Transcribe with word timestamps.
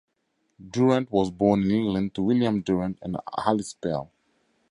Durant 0.59 1.11
was 1.11 1.29
born 1.29 1.61
in 1.61 1.69
England 1.69 2.15
to 2.15 2.23
William 2.23 2.61
Durant 2.61 2.97
and 3.03 3.17
Alice 3.45 3.75
Pell. 3.75 4.11